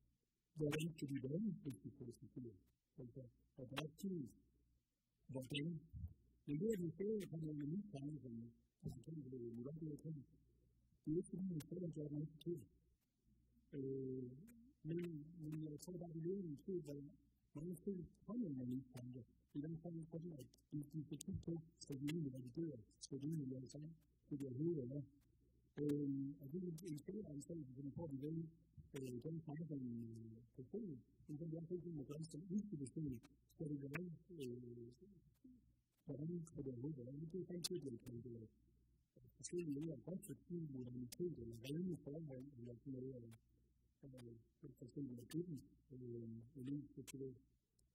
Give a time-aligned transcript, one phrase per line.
[0.59, 2.55] Waarin skal de være hvis de protesterer?
[2.99, 3.21] Altså,
[3.57, 4.27] og der er tid.
[5.33, 5.79] Hvordan?
[6.45, 8.51] Men det er den ferie, der er en ny tankegang.
[8.83, 10.23] Altså, det er jo noget, der er kommet.
[11.05, 12.57] Det er ikke fordi, man selv gør det ikke til.
[14.83, 14.97] Men,
[15.39, 17.03] men jeg tror bare, at vi lever i en tid, hvor
[17.59, 17.97] mange ting
[18.27, 19.23] kommer med nye tanker.
[19.53, 20.47] Det er den tanke, der er, at
[20.93, 23.93] vi skal kigge på, så vi egentlig reviderer, så vi egentlig laver sammen,
[24.29, 25.03] så vi overhovedet er.
[26.41, 28.47] Og det er en stor ansvar, som vi får vi vælge
[28.91, 33.17] 所以跟传统的生意，你跟原生生的关系，一起的生意，
[33.57, 33.89] 所以人
[34.27, 34.35] 是
[36.05, 38.33] 咱们这个如果我们第三阶段团队，
[39.39, 42.91] 所以也开始进入我们这个人力资源也是
[44.01, 44.19] 呃，
[44.59, 45.57] 这是我们主体，
[45.91, 47.31] 呃，我们这个。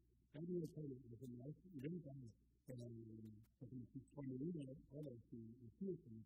[0.33, 2.15] Dann wir erzählen, dass im meisten Winter
[2.69, 6.23] die Formuliere äh, alle die Kirchen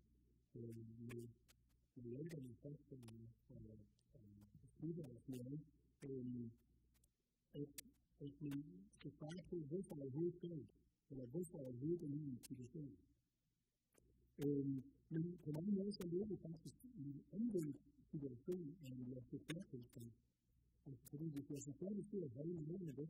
[0.54, 5.66] die Länder, die Feste, die Brüder aufnehmen,
[7.54, 10.68] es gefragt wird, wo soll Hilfe sein?
[11.10, 12.96] Oder wo soll Hilfe liegen zu bestehen?
[15.10, 17.78] Men på mange måder så lever vi faktisk i en omvendt
[18.12, 20.12] situation, end vi har fået flertal til.
[20.86, 23.10] Altså fordi hvis jeg selvfølgelig ser, at holde med det,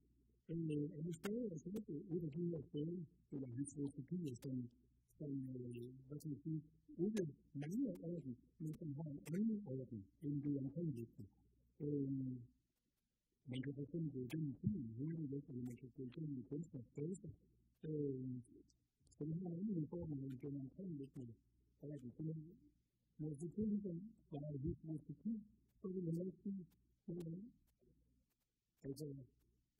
[0.57, 2.97] Men, øh, og nu spiller jeg sådan lidt ud af de her steder,
[3.31, 4.69] eller hans filosofier, som,
[5.19, 5.29] som
[5.61, 6.61] øh, hvad skal man sige,
[6.97, 11.27] ikke mangler orden, men som har en anden orden, end det omkringliggende.
[11.81, 12.09] Øh,
[13.51, 16.89] man kan for eksempel gå igennem byen hurtigt, eller man kan gå igennem en kunstners
[16.95, 17.27] følelse.
[17.83, 18.23] Øh,
[19.15, 21.33] så det har en anden form end den omkringliggende
[21.81, 22.11] orden.
[22.15, 22.37] Så man,
[23.19, 23.95] når det er ligesom,
[24.31, 25.33] der er et helt filosofi,
[25.81, 26.65] så vil man også sige,
[28.83, 29.13] Altså,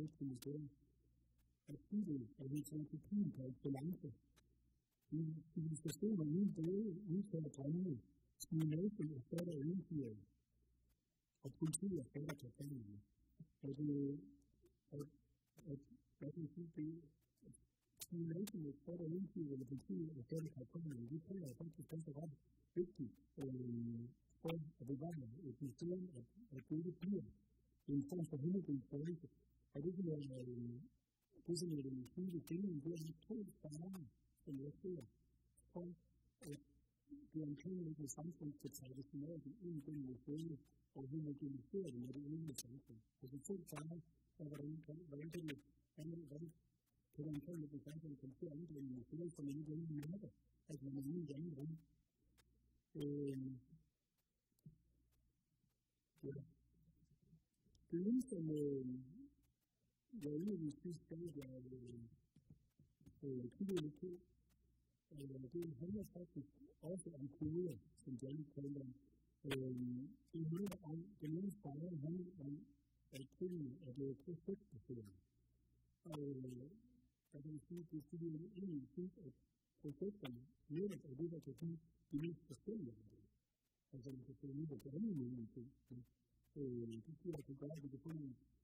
[0.00, 0.68] næsten i stedet.
[1.68, 4.08] At tiden at vi tager til tiden på et balance.
[5.10, 8.00] Vi skal I civilisationer uden både udfører drømmene,
[8.38, 10.18] skimnasen er fat af eventyret,
[11.42, 13.00] og politiet og fat af kastanjerne.
[13.62, 13.88] Og det
[14.92, 15.00] at,
[15.72, 15.80] at,
[16.18, 17.02] hvad kan jeg sige, det
[18.00, 21.08] skimnasen er fat og eventyret, eller politiet og fat af kastanjerne.
[21.10, 22.34] Det tror jeg faktisk ganske ret
[22.74, 24.08] vigtigt øh,
[24.42, 26.24] for at bevare et system, at,
[26.56, 27.22] at det ikke bliver
[27.88, 29.28] en form for himmelrig fornøjelse.
[29.74, 30.22] originally
[31.50, 33.70] originating through the kingdom, we are told by
[34.46, 35.02] in der Stelle.
[35.74, 35.96] Und
[37.32, 40.58] wir empfehlen uns das Anfang zur Zeit des Morgen, in dem wir sehen,
[40.94, 43.00] wohin wir gehen werden, oder in dem Anfang.
[43.20, 44.00] Also so klar,
[44.38, 45.58] aber dann können wir
[45.96, 46.10] dann
[47.16, 50.30] können wir mit dem Anfang von vier anderen Motoren von den Gründen haben.
[50.68, 51.78] Also wenn wir nie ändern,
[52.94, 53.60] ähm,
[56.22, 56.34] ja,
[57.90, 59.10] wir müssen
[60.22, 61.46] der er en af de sidste billeder,
[63.22, 63.90] øh, kilderne
[65.12, 66.48] øh, det handler faktisk
[66.82, 68.94] også om koder, som Johnny kalder dem.
[69.46, 69.76] Øh,
[70.32, 72.66] det handler om, den ene fejl handler om,
[73.12, 75.12] at krigen er blevet projektbaseret.
[76.04, 76.20] Og
[77.32, 79.32] der kan man sige, det er fordi, man egentlig synes, at
[79.82, 81.78] projekterne netop er det, der kan sige
[82.12, 83.18] de mest forskellige af det.
[83.92, 86.04] Altså, man kan sige, at det er en anden måde, man kan sige.
[87.06, 88.34] Det siger, at man kan gøre, at vi kan få nogle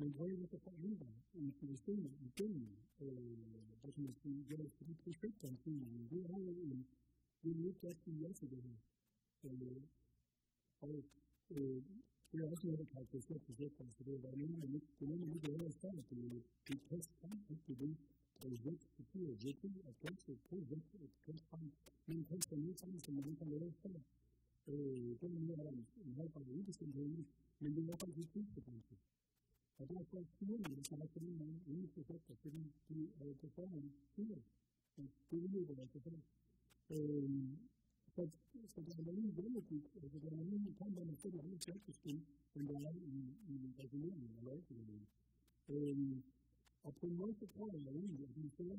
[0.00, 2.32] Men det har ju lite förändrat informationen i filmen.
[2.36, 6.08] Det som måste göras på ditt projekt om filmen.
[6.10, 6.84] Vi har ju en...
[7.42, 8.78] Vi vet att vi gör det här.
[9.42, 9.58] Och
[12.30, 13.72] det är också något här på sätt och sätt.
[13.98, 14.98] Så det var nog mycket...
[14.98, 16.06] Det var nog det här stället.
[16.68, 17.94] Vi testar inte det.
[18.40, 19.64] Projekt för projekt.
[19.64, 20.94] Ett projekt för projekt.
[20.94, 21.74] Ett projekt.
[22.06, 24.02] Men testar nu samtidigt som man kan göra det.
[24.64, 26.80] Det är mer än en halv av det.
[26.80, 26.98] Men det
[27.68, 29.04] är i alla fall viktigt för projekt.
[29.80, 33.48] Og derfor siger man, at der er sådan nogle nye projekter, fordi de øh, på
[33.56, 34.36] forhånd siger,
[34.98, 36.28] at det udløber altså fast.
[36.94, 37.30] Øh,
[38.14, 38.20] så,
[38.72, 41.58] så der er nogen vælgerkig, altså der er nogen kamp om at få det hele
[41.58, 42.18] taktestil,
[42.52, 43.18] som der er i,
[43.52, 45.06] i reguleringen og lovgivningen.
[45.74, 45.98] Øh,
[46.86, 48.78] og på en måde så tror jeg egentlig, at vi stadig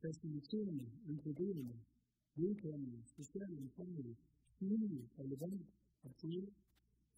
[0.00, 1.76] faciliterende, inkluderende,
[2.34, 4.16] vedkommende, bestemmer omkring
[4.58, 5.66] synlige, relevant
[6.04, 6.48] og fede,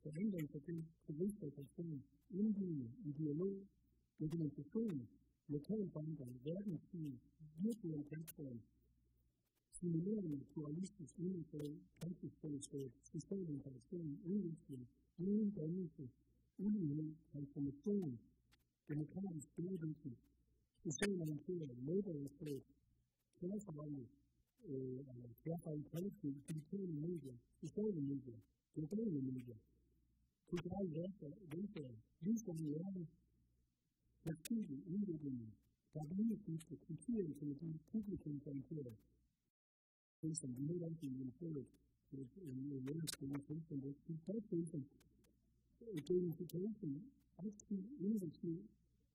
[0.03, 3.55] forandring for det, bevidsthedsaktion, indgivende i dialog,
[4.21, 5.09] dokumentation,
[5.57, 7.15] lokal forandring, verdenssyn,
[7.63, 8.61] virtuel platform,
[9.77, 11.65] stimulerende, pluralistisk udenfor,
[12.01, 16.05] samfundsfællesskab, social interaktion, udvikling, uden dannelse,
[16.59, 18.19] ulighed, transformation,
[18.89, 20.17] demokratisk bæredygtighed,
[20.87, 22.55] Isaiah 19, maybe it's a
[23.43, 28.37] terrifying, a terrifying punishment to the king of the media, the son of the media,
[28.79, 29.57] the king of the media.
[29.59, 31.91] To God, that's what they say.
[32.23, 33.11] These are the ones
[34.23, 35.57] that see the end of the news.
[35.99, 38.97] God made it to the concealed from the publican from the Lord.
[40.23, 41.67] There's some great acting in the Lord.
[42.15, 44.87] There's a new word for the person, but he's not saying that.
[45.91, 46.91] It's a new situation.
[47.39, 48.63] I see, I see,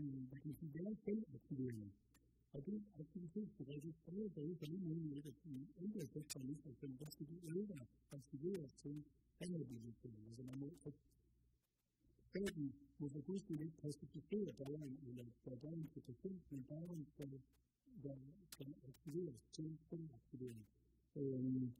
[0.00, 1.92] da kan sige, hvad er selvaktivering?
[2.52, 6.24] Og det er aktivitet, der registrerer sig ud på den måde, at de ændrer sig
[6.30, 7.74] fra lige for eksempel, hvad skal de øve
[8.18, 9.04] aktiveres til
[9.40, 10.68] rehabilitering, altså man må
[12.34, 17.06] Staten må for guds skyld ikke passivisere borgeren eller gøre borgeren til patient, men borgeren
[17.14, 17.30] skal,
[18.50, 20.64] skal aktiveres til selvaktivering.
[21.16, 21.74] Øhm,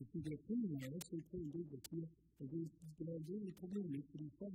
[0.00, 2.06] I psykiatrien er også et problem, der siger,
[2.40, 4.54] at det, det er et problem, fordi folk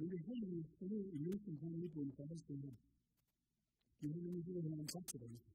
[0.00, 2.76] الرجال يشترون إليكم جانب وانتهز لهم
[4.02, 5.52] يقولون يجيبون من تحت العيشة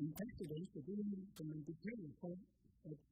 [0.00, 1.06] من تحت العيشة دول
[1.38, 2.36] كما تتكلم قال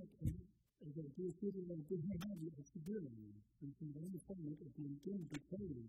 [0.82, 3.12] إذا كنت تريد أن تكون هذه الأشياء،
[3.62, 5.88] أنت غير قادر أن تكون تتكلم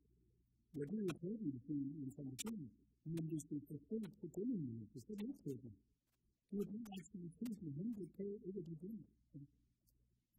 [0.77, 2.61] Ja, det er jo fordel til information,
[3.13, 5.71] men hvis det er forstået på bundlinjen, så skal det ikke til det.
[6.51, 9.07] Det er den aktivitet die henblik på ikke at blive dømt.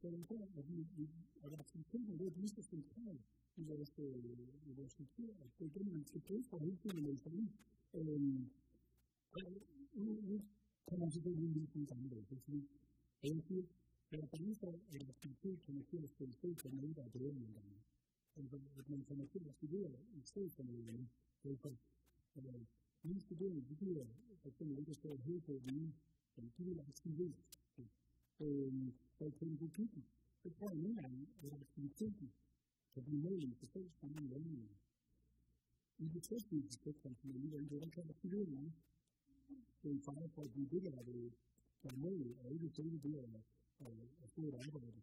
[0.00, 1.06] Så jeg tror, at, vi, die
[1.70, 3.18] sind nicht er lige så central
[3.56, 4.24] i vores, øh,
[4.70, 7.32] i vores kultur, at det er den, man skal bruge for hele tiden, man skal
[7.42, 7.48] ind.
[8.00, 8.38] Øhm,
[9.94, 10.36] nu, nu
[10.88, 12.60] kommer jeg selvfølgelig en lille smule sammenlæg, fordi
[13.22, 13.64] jeg siger,
[14.10, 17.08] jeg er bange for, at aktivitet kommer til at stille sig for nogen, der er
[17.16, 17.82] bedre end en gang.
[18.40, 21.08] Altså, at man kommer til at studere i stedet for noget andet.
[21.44, 21.72] Derfor,
[22.44, 22.60] øh,
[23.02, 24.06] mine studerende, de gider
[24.42, 25.92] for eksempel ikke at stå på det nye,
[26.34, 27.32] fordi de vil have sin ved.
[28.44, 28.72] Øh,
[29.18, 30.04] og i pædagogikken,
[30.42, 32.32] så tror jeg nogle gange, at aktiviteten
[32.94, 34.68] kan blive målet for selv samme i landene.
[35.98, 38.72] I det tilsynelsesspektrum, som jeg lige var inde på, der kan der fylde mange.
[39.82, 41.30] Det er en fejl for, at vi ligger der ved
[41.84, 43.14] øh, målet, og ikke selve det
[44.24, 45.02] at få et arbejde.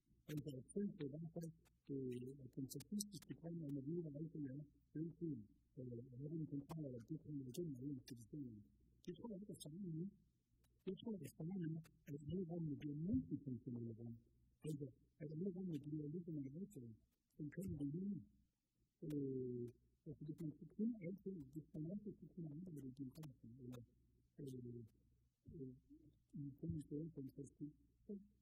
[0.29, 1.51] انت بتكون في ضغطك
[1.87, 1.93] في
[2.45, 4.61] الكونسبتيست تتكلم عن دي وعارف ان
[4.95, 5.37] ممكن
[6.19, 8.61] لازم تنقل على دي كل جمله هي بتتكلم
[9.03, 10.09] في حاجه بتتكلم
[10.85, 14.15] في حاجه كمان النظام ممكن تنقل النظام
[14.65, 16.91] هذا النظام الديالوجي مع العالم
[17.41, 18.21] ان كان بدون
[20.07, 23.35] وفي الكونسبتيست عارف ان الديسكونات تكون عامله بالديسكونات
[26.33, 28.21] يكون في الكونسبتيست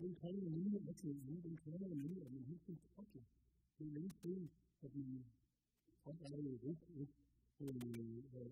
[0.00, 3.24] den kann man nie wechseln, den kann man nie, den hilft uns trotzdem.
[3.78, 5.24] Den hilft uns, dass man
[6.04, 7.14] auf einem Weg ist,
[7.56, 7.76] von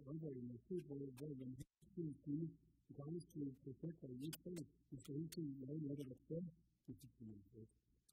[0.06, 1.56] unserer Industrie, wo man
[1.96, 2.50] hilft uns,
[2.94, 6.44] gar nicht zu perfekt an jedem Fall, die verhindern, nein, leider das Feld,
[6.86, 7.68] das ist zu nehmen.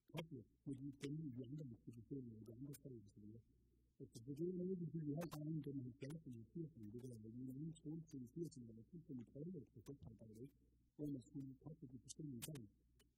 [0.07, 3.39] Kaffee, wo die Kunden, die anderen Positionen, die anderen Fälle sind.
[3.99, 6.93] Also, wir sehen nur, wie wir halt haben, wenn wir Feld und die Kirchen, die
[7.01, 10.01] wir haben, die wir schon zu den Kirchen, aber die Kirchen, die Fälle, das ist
[10.05, 10.51] halt bei uns,
[10.97, 12.67] wo man zu Kaffee die Bestimmung sein.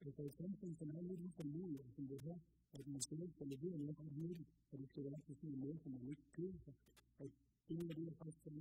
[0.00, 2.40] because something can only be familiar from the help
[2.72, 4.40] of the Spirit from the doing of the need
[4.72, 6.72] for the Spirit to see more from the next creature.
[7.20, 7.28] I
[7.68, 8.52] think that we have to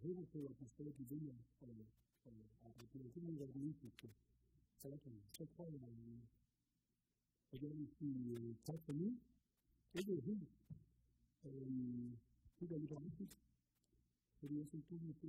[0.00, 1.28] hold to what the Spirit is doing
[1.60, 1.84] for the
[2.96, 3.76] continuing of the need
[4.80, 6.24] Second, so far, again,
[7.52, 9.12] to talk to me,
[9.92, 10.40] it is him.
[11.44, 12.16] Um,
[12.58, 13.28] who does it want to?
[14.40, 15.28] Who does it want to?